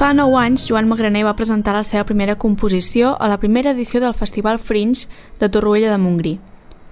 Fa 0.00 0.14
9 0.14 0.32
anys, 0.40 0.62
Joan 0.64 0.86
Magraner 0.88 1.26
va 1.26 1.34
presentar 1.36 1.74
la 1.76 1.82
seva 1.84 2.06
primera 2.08 2.38
composició 2.40 3.10
a 3.20 3.26
la 3.28 3.36
primera 3.36 3.74
edició 3.74 4.00
del 4.00 4.14
Festival 4.16 4.56
Fringe 4.56 5.10
de 5.36 5.50
Torroella 5.52 5.90
de 5.92 5.98
Montgrí. 6.00 6.38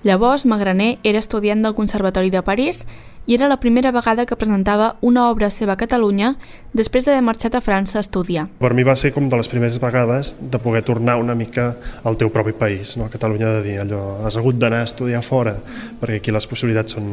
Llavors, 0.04 0.44
Magraner 0.44 0.98
era 1.08 1.22
estudiant 1.24 1.64
del 1.64 1.72
Conservatori 1.72 2.28
de 2.28 2.42
París 2.44 2.82
i 3.24 3.32
era 3.38 3.48
la 3.48 3.56
primera 3.64 3.94
vegada 3.96 4.26
que 4.28 4.36
presentava 4.36 4.90
una 5.00 5.24
obra 5.30 5.48
seva 5.48 5.72
a 5.72 5.80
Catalunya 5.80 6.34
després 6.76 7.08
d'haver 7.08 7.24
marxat 7.24 7.56
a 7.56 7.64
França 7.64 7.96
a 7.96 8.04
estudiar. 8.04 8.44
Per 8.60 8.74
mi 8.76 8.84
va 8.84 8.92
ser 8.92 9.14
com 9.16 9.32
de 9.32 9.40
les 9.40 9.48
primeres 9.48 9.80
vegades 9.80 10.36
de 10.38 10.60
poder 10.60 10.84
tornar 10.84 11.16
una 11.16 11.34
mica 11.34 11.78
al 12.04 12.20
teu 12.20 12.28
propi 12.28 12.52
país, 12.52 12.98
no? 13.00 13.08
a 13.08 13.14
Catalunya 13.16 13.54
de 13.56 13.62
dir 13.70 13.78
allò, 13.86 14.18
has 14.28 14.36
hagut 14.36 14.60
d'anar 14.60 14.82
a 14.84 14.90
estudiar 14.90 15.24
fora 15.24 15.56
perquè 16.02 16.20
aquí 16.20 16.36
les 16.36 16.46
possibilitats 16.46 16.92
són 16.92 17.08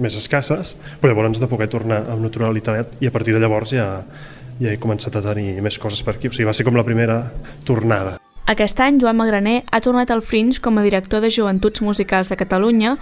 més 0.00 0.16
escasses, 0.16 0.74
però 1.00 1.12
llavors 1.12 1.40
de 1.40 1.48
poder 1.48 1.68
tornar 1.72 2.02
amb 2.12 2.24
naturalitat 2.24 2.96
i 3.00 3.08
a 3.08 3.12
partir 3.12 3.36
de 3.36 3.40
llavors 3.40 3.72
ja, 3.72 3.86
ja 4.60 4.72
he 4.72 4.80
començat 4.80 5.16
a 5.16 5.24
tenir 5.24 5.60
més 5.62 5.78
coses 5.78 6.02
per 6.02 6.16
aquí, 6.16 6.28
o 6.28 6.32
sigui, 6.32 6.48
va 6.48 6.54
ser 6.56 6.64
com 6.66 6.76
la 6.76 6.84
primera 6.86 7.20
tornada. 7.64 8.16
Aquest 8.46 8.78
any, 8.78 9.00
Joan 9.02 9.16
Magraner 9.18 9.64
ha 9.74 9.80
tornat 9.82 10.10
al 10.14 10.22
Fringe 10.22 10.60
com 10.62 10.78
a 10.78 10.82
director 10.84 11.20
de 11.20 11.32
Joventuts 11.34 11.82
Musicals 11.82 12.28
de 12.30 12.36
Catalunya 12.38 12.92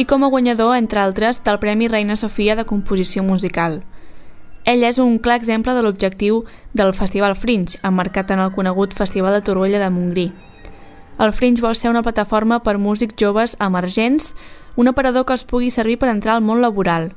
i 0.00 0.06
com 0.08 0.24
a 0.24 0.30
guanyador, 0.32 0.78
entre 0.78 1.02
altres, 1.02 1.42
del 1.44 1.58
Premi 1.60 1.88
Reina 1.92 2.16
Sofia 2.16 2.56
de 2.56 2.64
Composició 2.64 3.22
Musical. 3.22 3.82
Ell 4.64 4.80
és 4.88 4.96
un 4.96 5.18
clar 5.20 5.36
exemple 5.36 5.74
de 5.76 5.82
l'objectiu 5.84 6.46
del 6.72 6.94
Festival 6.96 7.36
Fringe, 7.36 7.76
emmarcat 7.84 8.32
en 8.32 8.40
el 8.40 8.54
conegut 8.56 8.96
Festival 8.96 9.36
de 9.36 9.42
Torroella 9.44 9.82
de 9.82 9.90
Montgrí. 9.92 10.30
El 11.20 11.34
Fringe 11.36 11.60
vol 11.60 11.76
ser 11.76 11.92
una 11.92 12.02
plataforma 12.02 12.62
per 12.64 12.78
músics 12.78 13.20
joves 13.20 13.58
emergents, 13.60 14.32
un 14.74 14.88
aparador 14.88 15.26
que 15.28 15.36
els 15.36 15.44
pugui 15.44 15.68
servir 15.70 15.98
per 16.00 16.08
entrar 16.08 16.38
al 16.38 16.42
món 16.42 16.64
laboral. 16.64 17.12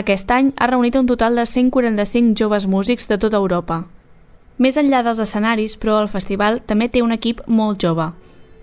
Aquest 0.00 0.30
any 0.32 0.54
ha 0.56 0.68
reunit 0.70 0.96
un 0.96 1.04
total 1.04 1.36
de 1.36 1.44
145 1.44 2.32
joves 2.38 2.66
músics 2.66 3.08
de 3.08 3.18
tota 3.20 3.36
Europa. 3.36 3.82
Més 4.56 4.78
enllà 4.80 5.02
dels 5.04 5.20
escenaris, 5.20 5.74
però, 5.76 5.98
el 6.00 6.08
festival 6.08 6.60
també 6.64 6.88
té 6.88 7.02
un 7.04 7.12
equip 7.12 7.42
molt 7.46 7.82
jove. 7.84 8.06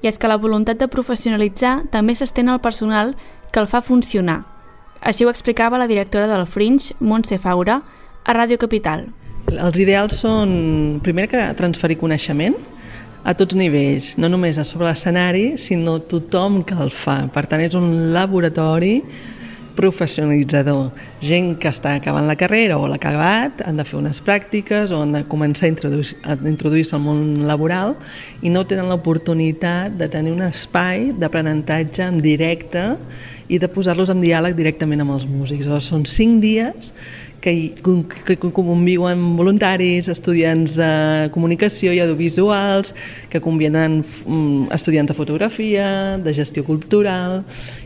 I 0.02 0.10
és 0.10 0.18
que 0.18 0.30
la 0.30 0.40
voluntat 0.42 0.82
de 0.82 0.88
professionalitzar 0.90 1.90
també 1.94 2.16
s'estén 2.18 2.50
al 2.50 2.62
personal 2.62 3.14
que 3.52 3.62
el 3.62 3.70
fa 3.70 3.84
funcionar. 3.86 4.40
Així 5.02 5.26
ho 5.26 5.30
explicava 5.30 5.78
la 5.78 5.90
directora 5.90 6.26
del 6.32 6.48
Fringe, 6.50 6.96
Montse 7.00 7.38
Faura, 7.38 7.84
a 8.26 8.34
Ràdio 8.34 8.58
Capital. 8.58 9.06
Els 9.54 9.78
ideals 9.78 10.18
són, 10.26 11.00
primer, 11.06 11.30
que 11.30 11.46
transferir 11.60 12.00
coneixement 12.02 12.58
a 13.24 13.36
tots 13.38 13.54
nivells, 13.56 14.16
no 14.18 14.30
només 14.30 14.58
a 14.58 14.66
sobre 14.66 14.90
l'escenari, 14.90 15.52
sinó 15.62 16.00
tothom 16.02 16.64
que 16.66 16.78
el 16.82 16.90
fa. 16.90 17.28
Per 17.30 17.46
tant, 17.46 17.62
és 17.62 17.78
un 17.78 18.14
laboratori 18.16 19.04
professionalitzador. 19.78 20.90
Gent 21.22 21.54
que 21.62 21.70
està 21.72 21.94
acabant 21.98 22.28
la 22.28 22.36
carrera 22.40 22.80
o 22.82 22.90
l'ha 22.90 22.98
acabat, 23.00 23.62
han 23.66 23.80
de 23.80 23.86
fer 23.88 24.00
unes 24.00 24.20
pràctiques 24.26 24.92
o 24.92 25.04
han 25.06 25.16
de 25.16 25.24
començar 25.30 25.68
a 25.70 25.72
introduir-se 25.72 26.18
introduir 26.50 26.86
al 26.94 27.04
món 27.04 27.24
laboral 27.48 27.96
i 28.42 28.52
no 28.54 28.66
tenen 28.68 28.90
l'oportunitat 28.92 29.96
de 29.98 30.10
tenir 30.12 30.34
un 30.36 30.44
espai 30.50 31.12
d'aprenentatge 31.18 32.10
en 32.10 32.22
directe 32.22 32.90
i 33.48 33.62
de 33.62 33.70
posar-los 33.72 34.12
en 34.12 34.20
diàleg 34.22 34.58
directament 34.58 35.06
amb 35.06 35.16
els 35.16 35.28
músics. 35.30 35.70
Llavors, 35.70 35.88
són 35.94 36.04
cinc 36.10 36.42
dies 36.44 36.92
que, 37.42 37.76
que 38.26 38.38
conviuen 38.40 39.24
voluntaris, 39.38 40.08
estudiants 40.12 40.76
de 40.80 40.90
comunicació 41.34 41.94
i 41.94 42.02
audiovisuals, 42.04 42.94
que 43.30 43.42
convienen 43.42 44.02
mm, 44.02 44.72
estudiants 44.76 45.12
de 45.12 45.18
fotografia, 45.18 46.18
de 46.18 46.34
gestió 46.34 46.66
cultural 46.68 47.44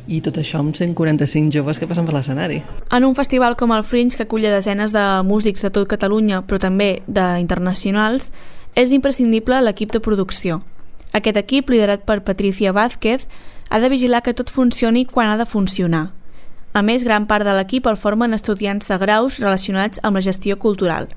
i 0.07 0.21
tot 0.23 0.39
això 0.41 0.61
amb 0.61 0.75
145 0.75 1.53
joves 1.53 1.79
que 1.79 1.87
passen 1.89 2.07
per 2.07 2.15
l'escenari. 2.15 2.61
En 2.91 3.05
un 3.07 3.15
festival 3.15 3.57
com 3.59 3.73
el 3.75 3.85
Fringe, 3.87 4.17
que 4.17 4.27
acull 4.27 4.47
desenes 4.47 4.95
de 4.95 5.05
músics 5.27 5.63
de 5.63 5.71
tot 5.71 5.89
Catalunya, 5.91 6.41
però 6.47 6.59
també 6.59 7.01
d'internacionals, 7.07 8.31
és 8.75 8.91
imprescindible 8.95 9.59
l'equip 9.61 9.91
de 9.91 9.99
producció. 10.03 10.61
Aquest 11.11 11.37
equip, 11.37 11.69
liderat 11.69 12.05
per 12.07 12.21
Patricia 12.23 12.71
Vázquez, 12.71 13.27
ha 13.69 13.79
de 13.79 13.89
vigilar 13.89 14.21
que 14.23 14.33
tot 14.33 14.51
funcioni 14.51 15.05
quan 15.05 15.29
ha 15.31 15.37
de 15.39 15.45
funcionar, 15.45 16.11
a 16.73 16.81
més, 16.81 17.03
gran 17.03 17.25
part 17.27 17.45
de 17.47 17.55
l'equip 17.55 17.87
el 17.89 17.99
formen 17.99 18.33
estudiants 18.33 18.87
de 18.87 18.97
graus 19.01 19.39
relacionats 19.41 19.99
amb 20.03 20.15
la 20.15 20.23
gestió 20.23 20.57
cultural. 20.59 21.09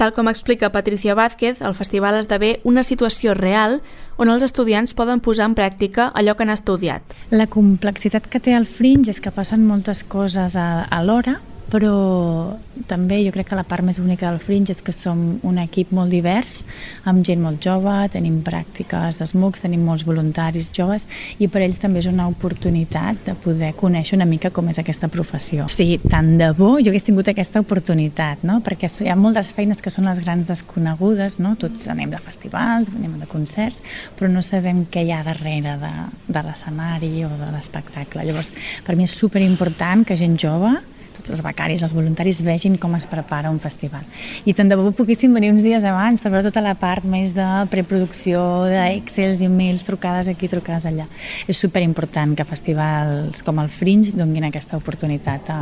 Tal 0.00 0.14
com 0.16 0.30
explica 0.30 0.70
Patricia 0.72 1.12
Vázquez, 1.14 1.58
el 1.60 1.74
festival 1.76 2.16
esdevé 2.16 2.60
una 2.64 2.80
situació 2.86 3.34
real 3.36 3.82
on 4.16 4.30
els 4.32 4.46
estudiants 4.46 4.94
poden 4.96 5.20
posar 5.20 5.50
en 5.50 5.56
pràctica 5.58 6.06
allò 6.16 6.36
que 6.36 6.46
han 6.46 6.54
estudiat. 6.54 7.02
La 7.28 7.50
complexitat 7.52 8.30
que 8.30 8.40
té 8.40 8.54
el 8.56 8.64
Fringe 8.64 9.12
és 9.12 9.20
que 9.20 9.34
passen 9.34 9.66
moltes 9.68 10.00
coses 10.08 10.56
a, 10.56 10.86
a 10.88 11.02
l'hora, 11.04 11.36
però 11.70 12.58
també 12.90 13.20
jo 13.24 13.32
crec 13.34 13.50
que 13.50 13.58
la 13.58 13.64
part 13.66 13.84
més 13.86 14.00
única 14.02 14.28
del 14.28 14.40
Fringe 14.42 14.74
és 14.74 14.80
que 14.82 14.92
som 14.94 15.38
un 15.46 15.58
equip 15.62 15.92
molt 15.94 16.10
divers, 16.12 16.64
amb 17.08 17.22
gent 17.26 17.42
molt 17.42 17.62
jove, 17.62 17.94
tenim 18.12 18.40
pràctiques 18.46 19.20
d'esmucs, 19.20 19.62
tenim 19.64 19.84
molts 19.86 20.04
voluntaris 20.08 20.70
joves 20.74 21.06
i 21.38 21.48
per 21.48 21.62
ells 21.64 21.80
també 21.82 22.02
és 22.02 22.08
una 22.10 22.26
oportunitat 22.30 23.22
de 23.28 23.36
poder 23.38 23.72
conèixer 23.78 24.18
una 24.18 24.28
mica 24.28 24.50
com 24.54 24.68
és 24.72 24.80
aquesta 24.82 25.10
professió. 25.12 25.68
O 25.68 25.72
sigui, 25.72 26.00
tant 26.10 26.32
de 26.40 26.50
bo 26.56 26.72
jo 26.80 26.90
hagués 26.90 27.06
tingut 27.06 27.30
aquesta 27.30 27.62
oportunitat, 27.62 28.44
no? 28.46 28.60
perquè 28.66 28.90
hi 28.90 29.10
ha 29.10 29.18
moltes 29.18 29.52
feines 29.54 29.82
que 29.82 29.92
són 29.92 30.10
les 30.10 30.22
grans 30.24 30.50
desconegudes, 30.50 31.38
no? 31.42 31.54
tots 31.60 31.86
anem 31.92 32.10
de 32.10 32.22
festivals, 32.22 32.90
anem 32.96 33.18
de 33.22 33.30
concerts, 33.30 33.82
però 34.18 34.30
no 34.32 34.42
sabem 34.42 34.86
què 34.90 35.04
hi 35.06 35.14
ha 35.14 35.22
darrere 35.26 35.76
de, 35.80 35.92
de 36.26 36.46
l'escenari 36.46 37.12
o 37.28 37.32
de 37.38 37.50
l'espectacle. 37.54 38.24
Llavors, 38.26 38.54
per 38.86 38.96
mi 38.98 39.06
és 39.06 39.14
superimportant 39.14 40.06
que 40.08 40.18
gent 40.18 40.38
jove 40.40 40.78
tots 41.20 41.36
els 41.36 41.44
becaris, 41.44 41.84
els 41.84 41.94
voluntaris 41.94 42.40
vegin 42.44 42.76
com 42.80 42.96
es 42.98 43.06
prepara 43.08 43.52
un 43.52 43.60
festival. 43.62 44.02
I 44.48 44.54
tant 44.56 44.70
de 44.70 44.78
bo 44.78 44.90
poguéssim 44.96 45.32
venir 45.36 45.52
uns 45.54 45.62
dies 45.64 45.84
abans 45.86 46.20
per 46.20 46.32
veure 46.32 46.48
tota 46.48 46.64
la 46.64 46.74
part 46.78 47.04
més 47.04 47.34
de 47.36 47.46
preproducció, 47.70 48.42
d'excels, 48.70 49.44
e-mails, 49.44 49.84
trucades 49.86 50.28
aquí, 50.32 50.48
trucades 50.50 50.88
allà. 50.88 51.06
És 51.46 51.60
superimportant 51.60 52.34
que 52.36 52.48
festivals 52.48 53.44
com 53.46 53.60
el 53.62 53.70
Fringe 53.70 54.16
donin 54.16 54.48
aquesta 54.48 54.80
oportunitat 54.80 55.52
a, 55.52 55.60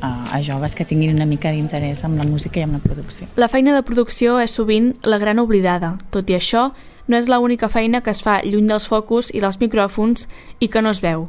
a, 0.00 0.12
a 0.36 0.42
joves 0.42 0.74
que 0.74 0.84
tinguin 0.84 1.16
una 1.16 1.26
mica 1.26 1.52
d'interès 1.52 2.04
amb 2.04 2.20
la 2.20 2.28
música 2.28 2.60
i 2.60 2.66
amb 2.66 2.78
la 2.78 2.84
producció. 2.84 3.28
La 3.40 3.50
feina 3.52 3.74
de 3.76 3.82
producció 3.86 4.38
és 4.40 4.54
sovint 4.54 4.94
la 5.02 5.18
gran 5.18 5.40
oblidada. 5.42 5.96
Tot 6.14 6.30
i 6.30 6.38
això, 6.38 6.70
no 7.10 7.18
és 7.18 7.28
l'única 7.28 7.68
feina 7.68 8.04
que 8.04 8.12
es 8.14 8.22
fa 8.22 8.40
lluny 8.44 8.68
dels 8.70 8.88
focus 8.88 9.32
i 9.34 9.42
dels 9.42 9.60
micròfons 9.60 10.28
i 10.60 10.68
que 10.68 10.82
no 10.82 10.92
es 10.94 11.02
veu. 11.02 11.28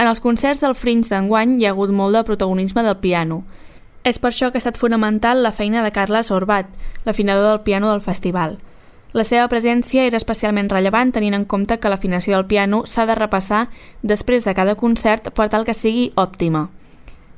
En 0.00 0.08
els 0.08 0.22
concerts 0.24 0.62
del 0.62 0.72
Fringe 0.72 1.10
d'enguany 1.12 1.58
hi 1.60 1.66
ha 1.68 1.74
hagut 1.74 1.90
molt 1.92 2.16
de 2.16 2.22
protagonisme 2.24 2.80
del 2.86 2.96
piano. 3.02 3.42
És 4.00 4.16
per 4.16 4.30
això 4.30 4.48
que 4.48 4.56
ha 4.56 4.62
estat 4.62 4.78
fonamental 4.80 5.42
la 5.44 5.52
feina 5.52 5.82
de 5.84 5.90
Carles 5.92 6.30
Orbat, 6.32 6.70
l'afinador 7.04 7.50
del 7.50 7.60
piano 7.66 7.90
del 7.90 8.00
festival. 8.00 8.56
La 9.12 9.26
seva 9.28 9.44
presència 9.52 10.06
era 10.08 10.16
especialment 10.16 10.70
rellevant 10.72 11.12
tenint 11.12 11.36
en 11.36 11.44
compte 11.44 11.76
que 11.76 11.92
l'afinació 11.92 12.38
del 12.38 12.46
piano 12.48 12.84
s'ha 12.86 13.04
de 13.04 13.18
repassar 13.18 13.66
després 14.00 14.46
de 14.46 14.54
cada 14.56 14.74
concert 14.74 15.34
per 15.36 15.50
tal 15.52 15.68
que 15.68 15.76
sigui 15.76 16.12
òptima. 16.16 16.70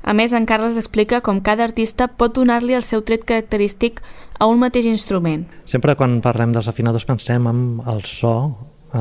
A 0.04 0.14
més, 0.14 0.30
en 0.30 0.46
Carles 0.46 0.78
explica 0.78 1.20
com 1.20 1.40
cada 1.42 1.66
artista 1.66 2.06
pot 2.06 2.36
donar-li 2.38 2.78
el 2.78 2.86
seu 2.86 3.02
tret 3.02 3.24
característic 3.26 4.02
a 4.38 4.46
un 4.46 4.62
mateix 4.62 4.86
instrument. 4.86 5.48
Sempre 5.66 5.96
quan 5.98 6.20
parlem 6.22 6.54
dels 6.54 6.70
afinadors 6.70 7.08
pensem 7.10 7.46
en 7.50 7.64
el 7.90 8.06
so, 8.06 8.36
eh, 8.94 9.00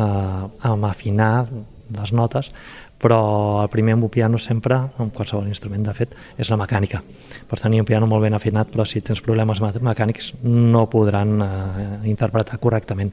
en 0.66 0.86
afinar 0.86 1.46
les 1.92 2.14
notes, 2.14 2.54
però 3.02 3.64
el 3.64 3.70
primer 3.74 3.96
amb 3.98 4.06
un 4.06 4.14
piano 4.14 4.40
sempre, 4.40 4.78
amb 5.02 5.14
qualsevol 5.16 5.50
instrument 5.50 5.84
de 5.88 5.96
fet, 5.98 6.14
és 6.38 6.52
la 6.54 6.60
mecànica. 6.62 7.02
Pots 7.50 7.66
tenir 7.66 7.82
un 7.82 7.88
piano 7.90 8.08
molt 8.08 8.24
ben 8.24 8.38
afinat, 8.38 8.70
però 8.74 8.86
si 8.86 9.02
tens 9.02 9.24
problemes 9.26 9.62
mecànics 9.62 10.36
no 10.46 10.86
podran 10.90 11.42
eh, 11.42 11.88
interpretar 12.12 12.62
correctament. 12.62 13.12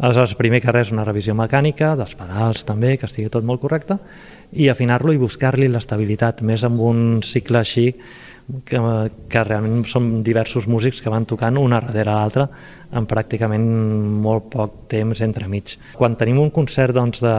Aleshores, 0.00 0.32
primer 0.38 0.62
que 0.64 0.72
res, 0.72 0.88
una 0.94 1.04
revisió 1.04 1.34
mecànica, 1.36 1.92
dels 1.98 2.16
pedals 2.16 2.64
també, 2.64 2.94
que 2.96 3.04
estigui 3.04 3.28
tot 3.28 3.44
molt 3.44 3.60
correcte, 3.60 3.98
i 4.56 4.70
afinar-lo 4.72 5.12
i 5.12 5.20
buscar-li 5.20 5.68
l'estabilitat, 5.68 6.40
més 6.40 6.64
amb 6.64 6.80
un 6.80 7.20
cicle 7.20 7.60
així 7.60 7.90
que, 8.66 8.80
que 9.30 9.42
realment 9.44 9.84
són 9.88 10.22
diversos 10.26 10.66
músics 10.70 11.00
que 11.02 11.12
van 11.12 11.26
tocant 11.28 11.58
una 11.60 11.80
darrere 11.80 12.14
l'altra 12.14 12.46
en 12.96 13.06
pràcticament 13.06 13.66
molt 14.24 14.48
poc 14.52 14.78
temps 14.90 15.22
entremig. 15.22 15.76
Quan 15.98 16.16
tenim 16.18 16.40
un 16.42 16.50
concert 16.54 16.96
doncs, 16.96 17.22
de, 17.22 17.34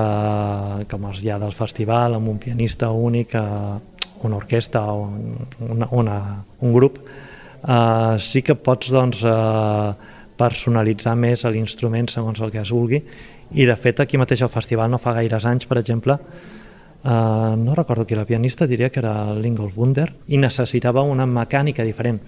com 0.92 1.10
els 1.10 1.24
hi 1.24 1.32
ha 1.32 1.40
del 1.42 1.56
festival, 1.56 2.16
amb 2.16 2.32
un 2.32 2.40
pianista 2.40 2.92
únic, 2.92 3.36
eh, 3.36 4.08
una 4.24 4.38
orquestra 4.38 4.86
o 4.94 5.10
una, 5.68 5.90
una, 5.92 6.18
un 6.62 6.74
grup, 6.74 7.02
eh, 7.02 8.16
sí 8.20 8.44
que 8.46 8.56
pots 8.56 8.94
doncs, 8.94 9.26
eh, 9.28 10.18
personalitzar 10.42 11.14
més 11.20 11.44
l'instrument 11.54 12.08
segons 12.10 12.40
el 12.42 12.50
que 12.54 12.62
es 12.64 12.72
vulgui 12.74 13.02
i 13.52 13.68
de 13.68 13.76
fet 13.76 14.00
aquí 14.00 14.18
mateix 14.18 14.42
al 14.42 14.52
festival 14.54 14.90
no 14.92 15.00
fa 15.02 15.14
gaires 15.18 15.46
anys, 15.46 15.68
per 15.68 15.78
exemple, 15.82 16.18
Uh, 17.04 17.58
no 17.58 17.74
recordo 17.74 18.06
qui 18.06 18.16
la 18.16 18.28
pianista, 18.30 18.68
diria 18.68 18.92
que 18.92 19.00
era 19.02 19.34
l'Ingol 19.34 19.72
Wunder, 19.76 20.12
i 20.28 20.38
necessitava 20.38 21.02
una 21.02 21.26
mecànica 21.26 21.84
diferent. 21.84 22.20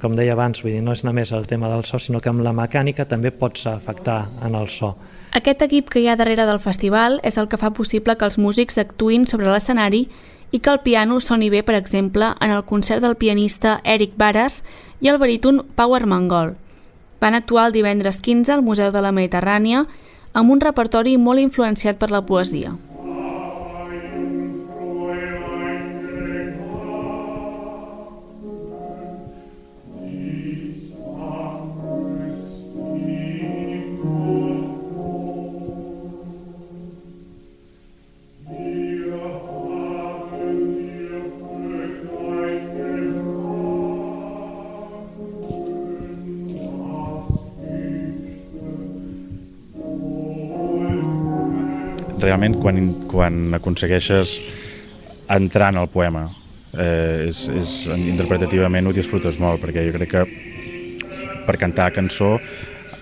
Com 0.00 0.16
deia 0.16 0.32
abans, 0.32 0.62
vull 0.64 0.72
dir, 0.72 0.82
no 0.82 0.94
és 0.96 1.04
només 1.04 1.30
el 1.36 1.46
tema 1.46 1.68
del 1.68 1.84
so, 1.84 2.00
sinó 2.00 2.20
que 2.20 2.30
amb 2.32 2.40
la 2.42 2.54
mecànica 2.56 3.04
també 3.06 3.30
pots 3.30 3.66
afectar 3.68 4.24
en 4.42 4.56
el 4.56 4.70
so. 4.72 4.94
Aquest 5.36 5.62
equip 5.64 5.90
que 5.92 6.00
hi 6.00 6.08
ha 6.08 6.16
darrere 6.16 6.46
del 6.48 6.60
festival 6.60 7.20
és 7.22 7.36
el 7.40 7.48
que 7.48 7.60
fa 7.60 7.70
possible 7.76 8.16
que 8.16 8.24
els 8.24 8.38
músics 8.40 8.80
actuïn 8.80 9.28
sobre 9.28 9.48
l'escenari 9.52 10.06
i 10.50 10.60
que 10.60 10.72
el 10.72 10.80
piano 10.84 11.20
soni 11.20 11.48
bé, 11.50 11.62
per 11.62 11.76
exemple, 11.76 12.32
en 12.40 12.50
el 12.52 12.64
concert 12.64 13.00
del 13.04 13.16
pianista 13.16 13.80
Eric 13.84 14.16
Baras 14.16 14.62
i 15.00 15.08
el 15.08 15.18
baríton 15.18 15.62
Power 15.76 16.06
Mongol. 16.06 16.56
Van 17.20 17.34
actuar 17.34 17.68
el 17.68 17.76
divendres 17.76 18.18
15 18.18 18.52
al 18.52 18.62
Museu 18.62 18.92
de 18.92 19.00
la 19.00 19.12
Mediterrània 19.12 19.86
amb 20.32 20.50
un 20.50 20.60
repertori 20.60 21.16
molt 21.16 21.40
influenciat 21.40 22.00
per 22.00 22.10
la 22.10 22.24
poesia. 22.26 22.72
Realment 52.24 52.58
quan, 52.62 52.78
quan 53.10 53.56
aconsegueixes 53.58 54.36
entrar 55.32 55.72
en 55.72 55.80
el 55.82 55.88
poema 55.92 56.26
eh, 56.72 57.28
és, 57.28 57.46
és, 57.52 57.74
interpretativament 57.96 58.88
ho 58.88 58.94
disfrutes 58.96 59.38
molt 59.42 59.62
perquè 59.62 59.86
jo 59.88 59.96
crec 59.96 60.12
que 60.12 60.24
per 61.46 61.58
cantar 61.60 61.90
cançó 61.94 62.36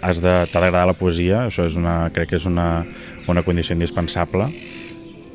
has 0.00 0.20
de 0.24 0.32
t'ha 0.48 0.62
d'agradar 0.62 0.86
la 0.88 0.96
poesia, 0.96 1.44
això 1.50 1.66
és 1.68 1.76
una, 1.76 2.08
crec 2.14 2.32
que 2.32 2.38
és 2.40 2.46
una, 2.48 2.86
una 3.28 3.44
condició 3.44 3.76
indispensable 3.76 4.48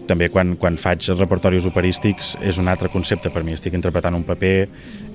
també 0.07 0.29
quan, 0.33 0.55
quan 0.61 0.77
faig 0.81 1.07
repertoris 1.15 1.65
operístics 1.69 2.35
és 2.45 2.59
un 2.61 2.69
altre 2.71 2.89
concepte 2.93 3.31
per 3.33 3.43
mi, 3.45 3.55
estic 3.57 3.75
interpretant 3.77 4.17
un 4.17 4.25
paper, 4.27 4.67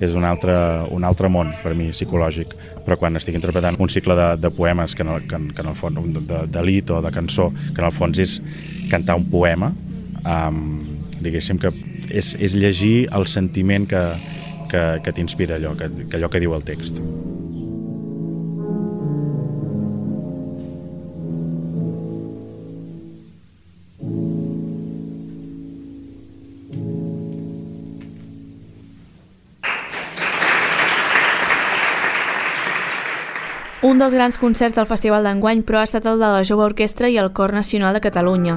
és 0.03 0.17
un 0.17 0.25
altre, 0.27 0.55
un 0.91 1.05
altre 1.07 1.29
món 1.31 1.53
per 1.63 1.73
mi, 1.77 1.89
psicològic, 1.95 2.55
però 2.85 2.97
quan 2.99 3.19
estic 3.19 3.37
interpretant 3.37 3.79
un 3.79 3.91
cicle 3.91 4.17
de, 4.19 4.27
de 4.41 4.53
poemes 4.55 4.95
que 4.95 5.05
en, 5.05 5.13
el, 5.15 5.25
que, 5.27 5.39
que 5.55 5.65
en 5.65 5.71
el 5.71 5.79
fons, 5.79 6.11
de, 6.19 6.43
de 6.51 6.65
lit 6.67 6.91
o 6.91 7.01
de 7.03 7.13
cançó, 7.13 7.49
que 7.71 7.79
en 7.81 7.89
el 7.89 7.95
fons 7.95 8.21
és 8.21 8.37
cantar 8.91 9.17
un 9.19 9.27
poema, 9.31 9.71
um, 10.25 10.61
diguéssim 11.21 11.61
que 11.61 11.73
és, 12.11 12.35
és 12.35 12.57
llegir 12.57 12.95
el 13.15 13.27
sentiment 13.29 13.87
que, 13.89 14.05
que, 14.71 14.87
que 15.05 15.15
t'inspira 15.15 15.59
allò, 15.59 15.75
que, 15.77 15.91
que 16.07 16.17
allò 16.19 16.31
que 16.31 16.43
diu 16.43 16.57
el 16.57 16.67
text. 16.67 17.03
Un 33.91 33.99
dels 33.99 34.13
grans 34.15 34.37
concerts 34.39 34.77
del 34.77 34.85
Festival 34.87 35.25
d'enguany, 35.27 35.65
però, 35.67 35.81
ha 35.81 35.87
estat 35.89 36.05
el 36.07 36.21
de 36.23 36.29
la 36.31 36.45
Jove 36.47 36.63
Orquestra 36.69 37.11
i 37.11 37.19
el 37.19 37.33
Cor 37.35 37.51
Nacional 37.51 37.91
de 37.91 37.99
Catalunya. 37.99 38.55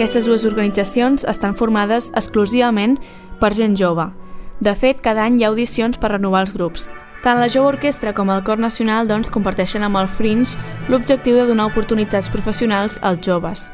Aquestes 0.00 0.24
dues 0.24 0.46
organitzacions 0.48 1.26
estan 1.28 1.52
formades 1.52 2.06
exclusivament 2.16 2.94
per 3.36 3.50
gent 3.52 3.74
jove. 3.76 4.06
De 4.64 4.72
fet, 4.72 5.02
cada 5.04 5.26
any 5.28 5.34
hi 5.36 5.44
ha 5.44 5.50
audicions 5.50 5.98
per 6.00 6.08
renovar 6.14 6.40
els 6.46 6.54
grups. 6.56 6.86
Tant 7.20 7.36
la 7.36 7.50
Jove 7.52 7.74
Orquestra 7.74 8.14
com 8.16 8.30
el 8.32 8.40
Cor 8.46 8.56
Nacional 8.56 9.10
doncs, 9.10 9.28
comparteixen 9.28 9.84
amb 9.84 10.00
el 10.00 10.08
Fringe 10.08 10.56
l'objectiu 10.88 11.36
de 11.36 11.44
donar 11.50 11.66
oportunitats 11.68 12.30
professionals 12.32 12.96
als 13.02 13.20
joves. 13.26 13.66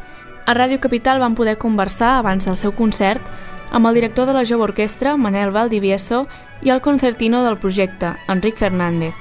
A 0.50 0.56
Ràdio 0.58 0.81
Capital 0.82 1.23
van 1.23 1.38
poder 1.38 1.61
conversar 1.62 2.17
abans 2.17 2.50
del 2.50 2.58
seu 2.58 2.75
concert 2.75 3.31
amb 3.70 3.87
el 3.87 3.94
director 3.94 4.26
de 4.26 4.34
la 4.34 4.43
Jove 4.43 4.67
Orquestra, 4.67 5.14
Manel 5.14 5.55
Valdivieso, 5.55 6.25
i 6.61 6.75
el 6.75 6.82
concertino 6.82 7.44
del 7.46 7.62
projecte, 7.62 8.17
Enric 8.26 8.58
Fernández. 8.58 9.14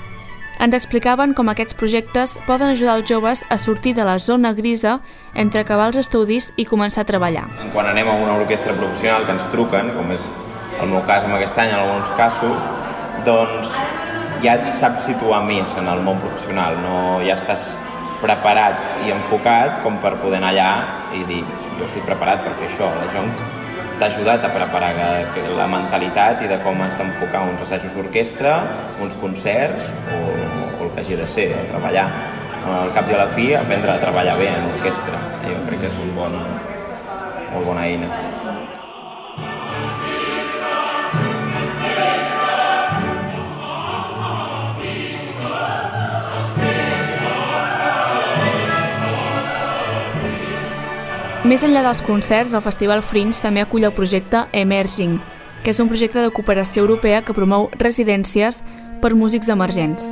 Ens 0.56 0.76
explicaven 0.78 1.34
com 1.36 1.50
aquests 1.52 1.76
projectes 1.76 2.38
poden 2.48 2.72
ajudar 2.72 2.94
els 2.96 3.10
joves 3.10 3.42
a 3.52 3.58
sortir 3.60 3.92
de 3.98 4.06
la 4.08 4.16
zona 4.24 4.54
grisa 4.56 5.02
entre 5.36 5.60
acabar 5.60 5.90
els 5.90 6.00
estudis 6.00 6.54
i 6.56 6.66
començar 6.66 7.04
a 7.04 7.10
treballar. 7.10 7.44
Quan 7.74 7.90
anem 7.92 8.08
a 8.08 8.16
una 8.24 8.38
orquestra 8.40 8.76
professional 8.78 9.26
que 9.28 9.36
ens 9.36 9.48
truquen, 9.52 9.92
com 9.98 10.14
és 10.16 10.24
el 10.80 10.88
meu 10.94 11.04
cas 11.08 11.28
amb 11.28 11.36
aquest 11.36 11.60
any 11.60 11.74
en 11.74 11.82
alguns 11.82 12.14
casos, 12.16 12.70
doncs 13.28 13.76
ja 14.46 14.56
saps 14.80 15.10
situar 15.10 15.44
més 15.44 15.76
en 15.76 15.92
el 15.92 16.00
món 16.08 16.24
professional, 16.24 16.80
no 16.80 17.20
ja 17.26 17.36
estàs 17.36 17.68
preparat 18.24 19.04
i 19.04 19.12
enfocat 19.12 19.82
com 19.84 20.00
per 20.00 20.16
poder 20.24 20.40
anar 20.40 20.56
allà 20.56 20.72
i 21.20 21.28
dir 21.28 21.44
jo 21.76 21.84
estic 21.84 22.08
preparat 22.08 22.48
per 22.48 22.56
fer 22.62 22.72
això. 22.72 22.94
La 22.96 23.12
Jonc 23.12 23.65
t'ha 24.00 24.10
ajudat 24.12 24.44
a 24.44 24.52
preparar 24.54 24.92
la 25.58 25.68
mentalitat 25.72 26.44
i 26.46 26.50
de 26.52 26.60
com 26.64 26.82
has 26.84 26.98
d'enfocar 27.00 27.46
uns 27.48 27.64
assajos 27.66 27.96
d'orquestra, 27.96 28.56
uns 29.04 29.16
concerts 29.22 29.92
o, 30.12 30.22
o 30.80 30.86
el 30.86 30.94
que 30.94 31.04
hagi 31.04 31.20
de 31.20 31.28
ser, 31.28 31.50
a 31.56 31.66
treballar. 31.72 32.08
Al 32.66 32.94
cap 32.96 33.10
i 33.12 33.14
a 33.14 33.20
la 33.24 33.28
fi, 33.34 33.52
aprendre 33.56 33.94
a 33.94 34.00
treballar 34.02 34.40
bé 34.42 34.50
en 34.54 34.72
orquestra. 34.74 35.22
Jo 35.46 35.60
crec 35.68 35.86
que 35.86 35.92
és 35.92 36.02
un 36.02 36.16
bon, 36.18 36.42
molt 37.54 37.70
bona 37.70 37.86
eina. 37.86 38.35
Més 51.46 51.62
enllà 51.62 51.84
dels 51.86 52.00
concerts, 52.02 52.56
el 52.58 52.62
Festival 52.66 53.04
Fringe 53.06 53.38
també 53.38 53.62
acull 53.62 53.84
el 53.86 53.94
projecte 53.94 54.48
Emerging, 54.58 55.20
que 55.62 55.70
és 55.76 55.80
un 55.84 55.92
projecte 55.92 56.18
de 56.18 56.32
cooperació 56.34 56.82
europea 56.82 57.20
que 57.22 57.36
promou 57.38 57.68
residències 57.78 58.64
per 59.04 59.12
músics 59.14 59.52
emergents. 59.54 60.08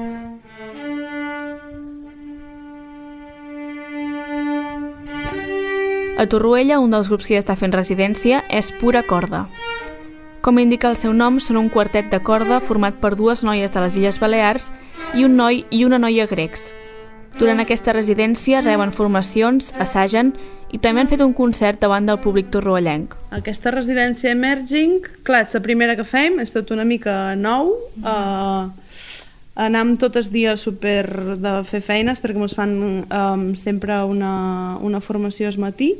A 6.22 6.28
Torroella, 6.30 6.78
un 6.78 6.94
dels 6.94 7.10
grups 7.10 7.25
que 7.25 7.34
ja 7.34 7.42
està 7.42 7.58
fent 7.58 7.74
residència 7.74 8.44
és 8.54 8.70
Pura 8.78 9.02
Corda. 9.02 9.48
Com 10.46 10.62
indica 10.62 10.94
el 10.94 11.02
seu 11.02 11.18
nom, 11.18 11.42
són 11.42 11.58
un 11.58 11.74
quartet 11.74 12.13
de 12.13 12.22
corda 12.22 12.62
format 12.62 13.02
per 13.02 13.16
dues 13.18 13.42
noies 13.42 13.74
de 13.74 13.82
les 13.82 13.98
Illes 13.98 14.22
Balears 14.22 14.70
i 15.18 15.25
un 15.25 15.34
noi 15.42 15.63
i 15.74 15.82
una 15.88 15.98
noia 15.98 16.30
grecs, 16.30 16.75
durant 17.40 17.62
aquesta 17.63 17.94
residència 17.96 18.62
reben 18.62 18.94
formacions, 18.94 19.72
assagen 19.82 20.34
i 20.74 20.80
també 20.82 21.04
han 21.04 21.10
fet 21.10 21.22
un 21.22 21.36
concert 21.38 21.82
davant 21.82 22.06
del 22.10 22.20
públic 22.22 22.50
torroellenc. 22.54 23.13
Aquesta 23.36 23.72
residència 23.74 24.32
Emerging, 24.34 25.04
clar, 25.25 25.44
és 25.46 25.54
la 25.54 25.62
primera 25.66 25.98
que 25.98 26.06
fem, 26.08 26.40
és 26.42 26.54
tot 26.54 26.72
una 26.74 26.86
mica 26.86 27.36
nou, 27.38 27.75
mm. 28.02 28.08
uh, 28.10 28.72
anam 29.54 29.94
tots 30.02 30.18
els 30.24 30.32
dies 30.34 30.66
super 30.66 31.04
de 31.38 31.54
fer 31.70 31.84
feines 31.86 32.22
perquè 32.22 32.42
ens 32.42 32.58
fan 32.58 32.74
um, 33.06 33.44
sempre 33.60 34.00
una, 34.10 34.34
una 34.82 35.02
formació 35.02 35.52
al 35.52 35.60
matí, 35.62 35.94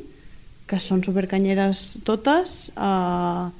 que 0.66 0.80
són 0.82 1.04
supercanyeres 1.06 2.00
totes, 2.08 2.72
uh, 2.74 3.52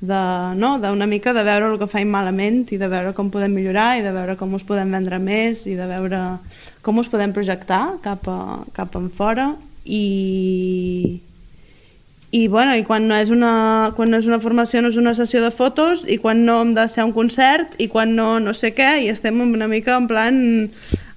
de, 0.00 0.20
no, 0.56 0.78
d'una 0.80 1.06
mica 1.06 1.34
de 1.36 1.44
veure 1.44 1.68
el 1.68 1.78
que 1.80 1.88
faim 1.90 2.08
malament 2.08 2.62
i 2.72 2.78
de 2.80 2.88
veure 2.88 3.12
com 3.16 3.28
podem 3.32 3.52
millorar 3.52 3.98
i 3.98 4.04
de 4.04 4.12
veure 4.14 4.36
com 4.40 4.54
us 4.56 4.64
podem 4.64 4.92
vendre 4.96 5.20
més 5.20 5.66
i 5.68 5.76
de 5.76 5.88
veure 5.88 6.20
com 6.82 7.00
us 7.02 7.10
podem 7.12 7.34
projectar 7.36 8.00
cap, 8.04 8.24
a, 8.24 8.64
cap 8.72 8.96
en 8.96 9.10
fora 9.12 9.50
i, 9.84 11.20
i, 12.32 12.46
bueno, 12.46 12.76
i 12.78 12.84
quan 12.86 13.08
no, 13.08 13.16
és 13.18 13.30
una, 13.34 13.90
quan 13.96 14.12
no 14.12 14.18
és 14.20 14.26
una 14.28 14.38
formació 14.38 14.78
no 14.82 14.92
és 14.92 14.98
una 15.00 15.16
sessió 15.18 15.40
de 15.42 15.50
fotos 15.50 16.04
i 16.06 16.20
quan 16.22 16.44
no 16.46 16.60
hem 16.62 16.74
de 16.76 16.84
ser 16.86 17.02
un 17.02 17.10
concert 17.12 17.74
i 17.82 17.88
quan 17.90 18.14
no 18.14 18.38
no 18.38 18.54
sé 18.54 18.70
què 18.76 18.90
i 19.02 19.08
estem 19.10 19.40
una 19.42 19.66
mica 19.66 19.96
en 19.98 20.06
plan 20.06 20.38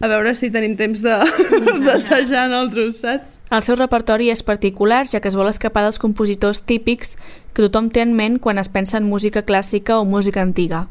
a 0.02 0.10
veure 0.10 0.34
si 0.34 0.50
tenim 0.50 0.74
temps 0.80 1.04
d'assajar 1.06 2.48
de, 2.48 2.50
nosaltres, 2.56 2.98
saps? 3.04 3.38
El 3.54 3.62
seu 3.62 3.78
repertori 3.78 4.32
és 4.34 4.42
particular 4.42 5.04
ja 5.06 5.22
que 5.22 5.30
es 5.30 5.38
vol 5.38 5.52
escapar 5.52 5.86
dels 5.86 6.02
compositors 6.02 6.64
típics 6.66 7.14
que 7.54 7.62
tothom 7.62 7.92
té 7.94 8.02
en 8.02 8.18
ment 8.18 8.42
quan 8.42 8.58
es 8.58 8.72
pensa 8.74 8.98
en 8.98 9.06
música 9.06 9.46
clàssica 9.46 10.00
o 10.02 10.10
música 10.10 10.42
antiga. 10.42 10.88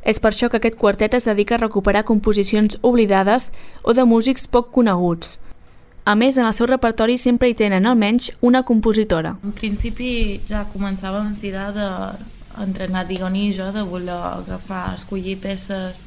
És 0.00 0.16
per 0.24 0.32
això 0.32 0.48
que 0.48 0.56
aquest 0.56 0.80
quartet 0.80 1.12
es 1.12 1.28
dedica 1.28 1.58
a 1.58 1.60
recuperar 1.60 2.06
composicions 2.08 2.80
oblidades 2.80 3.50
o 3.84 3.92
de 3.92 4.08
músics 4.08 4.48
poc 4.48 4.72
coneguts– 4.72 5.36
a 6.04 6.14
més, 6.16 6.36
en 6.36 6.46
el 6.46 6.54
seu 6.56 6.66
repertori 6.66 7.18
sempre 7.20 7.50
hi 7.50 7.54
tenen 7.54 7.86
almenys 7.86 8.30
una 8.40 8.62
compositora. 8.66 9.36
En 9.44 9.52
principi 9.56 10.40
ja 10.48 10.64
començava 10.72 11.20
amb 11.20 11.36
la 11.36 11.48
idea 11.48 11.70
d'entrenar 11.76 13.06
i 13.10 13.52
jo 13.52 13.70
de 13.72 13.82
voler 13.82 14.16
agafar, 14.16 14.94
escollir 14.96 15.38
peces 15.38 16.04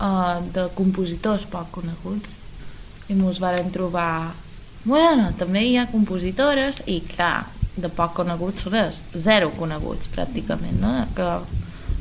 uh, 0.00 0.42
de 0.52 0.68
compositors 0.74 1.44
poc 1.44 1.70
coneguts 1.70 2.38
i 3.08 3.14
ens 3.14 3.40
varen 3.40 3.70
trobar 3.70 4.32
bueno, 4.84 5.30
també 5.38 5.62
hi 5.62 5.76
ha 5.78 5.86
compositores 5.86 6.82
i 6.86 7.00
clar, 7.00 7.46
de 7.76 7.88
poc 7.88 8.14
coneguts 8.18 8.66
són 8.66 8.74
zero 9.14 9.50
coneguts 9.56 10.10
pràcticament 10.12 10.80
no? 10.82 11.06
que 11.16 11.28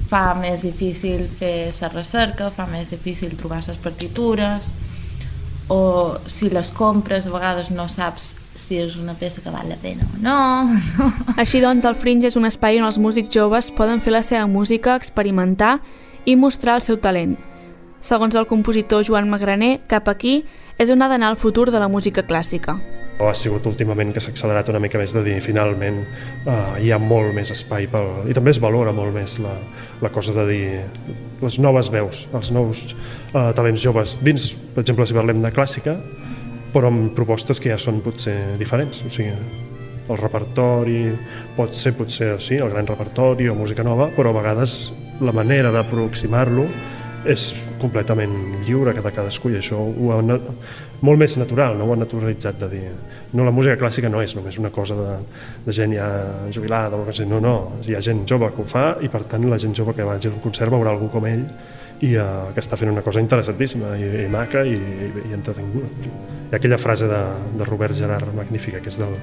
fa 0.10 0.34
més 0.36 0.64
difícil 0.66 1.28
fer 1.40 1.72
la 1.80 1.90
recerca, 1.94 2.50
fa 2.52 2.66
més 2.68 2.90
difícil 2.92 3.38
trobar 3.40 3.62
les 3.68 3.78
partitures 3.78 4.74
o 5.72 6.18
si 6.28 6.50
les 6.52 6.68
compres 6.76 7.28
a 7.28 7.32
vegades 7.32 7.70
no 7.72 7.88
saps 7.88 8.34
si 8.60 8.76
és 8.76 8.98
una 9.00 9.14
peça 9.16 9.40
que 9.40 9.52
val 9.54 9.70
la 9.72 9.78
pena 9.80 10.04
o 10.12 10.20
no. 10.20 10.40
Així 11.42 11.62
doncs, 11.64 11.88
el 11.88 11.96
Fringe 11.96 12.28
és 12.28 12.36
un 12.36 12.48
espai 12.50 12.82
on 12.82 12.90
els 12.90 13.00
músics 13.00 13.32
joves 13.32 13.72
poden 13.78 14.04
fer 14.04 14.12
la 14.12 14.24
seva 14.28 14.50
música, 14.52 14.98
experimentar 15.00 15.78
i 16.28 16.36
mostrar 16.36 16.76
el 16.76 16.84
seu 16.84 17.00
talent. 17.00 17.38
Segons 18.04 18.36
el 18.36 18.50
compositor 18.50 19.06
Joan 19.08 19.30
Magraner, 19.32 19.78
cap 19.88 20.12
aquí 20.12 20.42
és 20.78 20.92
on 20.92 21.06
ha 21.06 21.08
d'anar 21.08 21.32
el 21.32 21.40
futur 21.40 21.70
de 21.72 21.80
la 21.80 21.88
música 21.88 22.26
clàssica. 22.28 22.76
Ha 23.22 23.34
sigut 23.38 23.68
últimament 23.70 24.12
que 24.12 24.20
s'ha 24.20 24.34
accelerat 24.34 24.70
una 24.74 24.82
mica 24.84 25.00
més 25.00 25.14
de 25.16 25.24
dir 25.24 25.40
finalment 25.46 26.02
uh, 26.50 26.76
hi 26.82 26.92
ha 26.92 27.00
molt 27.00 27.36
més 27.38 27.54
espai 27.54 27.88
pel... 27.88 28.26
i 28.28 28.36
també 28.36 28.52
es 28.52 28.60
valora 28.60 28.92
molt 28.92 29.14
més 29.16 29.38
la, 29.40 29.54
la 30.02 30.12
cosa 30.12 30.34
de 30.42 30.48
dir 30.50 30.64
les 31.42 31.58
noves 31.60 31.90
veus, 31.94 32.26
els 32.38 32.52
nous 32.54 32.84
uh, 32.94 33.52
talents 33.58 33.82
joves. 33.82 34.18
Dins, 34.22 34.52
per 34.76 34.84
exemple, 34.86 35.08
si 35.10 35.18
parlem 35.18 35.42
de 35.44 35.52
clàssica, 35.54 35.98
però 36.72 36.92
amb 36.92 37.12
propostes 37.18 37.60
que 37.60 37.72
ja 37.74 37.80
són 37.82 38.00
potser 38.06 38.38
diferents, 38.60 39.04
o 39.06 39.12
sigui, 39.12 39.34
el 40.12 40.20
repertori 40.20 41.04
pot 41.56 41.76
ser 41.78 41.94
potser 41.96 42.34
sí, 42.44 42.58
el 42.60 42.72
gran 42.74 42.88
repertori 42.88 43.50
o 43.50 43.56
música 43.56 43.84
nova, 43.84 44.10
però 44.16 44.32
a 44.32 44.40
vegades 44.40 44.92
la 45.22 45.34
manera 45.36 45.72
d'aproximar-lo 45.74 46.66
és 47.30 47.52
completament 47.82 48.32
lliure 48.66 48.94
cada 48.98 49.12
cadascú 49.14 49.52
i 49.52 49.60
això 49.60 49.78
ho 49.78 50.12
ha, 50.14 50.22
molt 51.02 51.20
més 51.22 51.36
natural, 51.38 51.78
no 51.78 51.86
ho 51.86 51.94
ha 51.94 52.00
naturalitzat 52.00 52.58
de 52.62 52.70
dir 52.72 52.82
no, 53.34 53.46
la 53.46 53.54
música 53.54 53.78
clàssica 53.80 54.10
no 54.10 54.22
és 54.22 54.36
només 54.38 54.58
una 54.62 54.72
cosa 54.74 54.98
de, 54.98 55.18
de 55.66 55.76
gent 55.76 55.94
ja 55.96 56.08
jubilada 56.54 56.98
o 56.98 57.06
no, 57.30 57.40
no, 57.40 57.56
hi 57.88 57.96
ha 57.96 58.02
gent 58.02 58.26
jove 58.30 58.50
que 58.56 58.62
ho 58.64 58.68
fa 58.68 58.86
i 59.02 59.10
per 59.10 59.24
tant 59.30 59.48
la 59.50 59.60
gent 59.62 59.76
jove 59.78 59.96
que 59.96 60.08
va 60.08 60.18
a 60.18 60.34
un 60.34 60.42
concert 60.44 60.72
veurà 60.72 60.92
algú 60.92 61.10
com 61.14 61.26
ell 61.30 61.46
i 62.02 62.16
uh, 62.18 62.50
que 62.54 62.62
està 62.62 62.78
fent 62.78 62.90
una 62.90 63.04
cosa 63.06 63.22
interessantíssima 63.22 63.94
i, 63.98 64.08
i 64.26 64.28
maca 64.30 64.64
i, 64.66 64.74
i, 64.74 65.10
i 65.30 65.36
entretinguda. 65.38 65.90
Hi 66.02 66.54
ha 66.54 66.58
aquella 66.58 66.80
frase 66.82 67.06
de, 67.08 67.22
de 67.60 67.68
Robert 67.68 67.94
Gerard 67.94 68.34
magnífica 68.34 68.82
que 68.82 68.90
és 68.90 68.98
del 68.98 69.14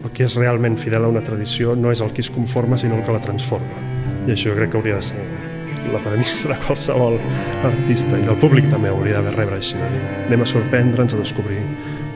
el 0.00 0.12
que 0.16 0.24
és 0.24 0.36
realment 0.36 0.76
fidel 0.80 1.04
a 1.04 1.12
una 1.12 1.24
tradició 1.24 1.74
no 1.76 1.92
és 1.92 2.00
el 2.04 2.12
que 2.16 2.24
es 2.24 2.30
conforma 2.32 2.78
sinó 2.80 3.00
el 3.00 3.04
que 3.04 3.16
la 3.16 3.24
transforma 3.24 3.88
i 4.26 4.36
això 4.36 4.56
crec 4.56 4.72
que 4.72 4.80
hauria 4.80 5.00
de 5.00 5.08
ser 5.12 5.49
la 5.92 6.02
premissa 6.04 6.52
de 6.52 6.58
qualsevol 6.66 7.18
artista 7.66 8.18
i 8.18 8.26
del 8.26 8.38
públic 8.42 8.68
també 8.72 8.92
hauria 8.92 9.18
d'haver 9.18 9.36
rebre 9.38 9.58
així 9.60 9.80
de 9.80 9.88
dir, 9.94 10.04
anem 10.26 10.44
a 10.44 10.50
sorprendre'ns, 10.52 11.16
a 11.16 11.24
descobrir 11.24 11.62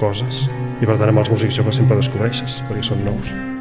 coses 0.03 0.45
i 0.83 0.87
per 0.87 0.99
tant 1.01 1.11
amb 1.11 1.25
els 1.25 1.33
músics 1.33 1.59
joves 1.59 1.81
sempre 1.81 1.99
descobreixes 2.01 2.63
perquè 2.69 2.87
són 2.93 3.05
nous. 3.09 3.54